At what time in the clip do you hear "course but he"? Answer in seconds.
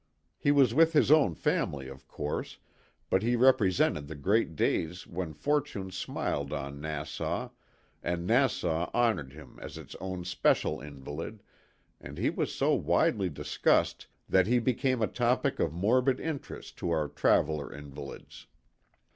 2.07-3.35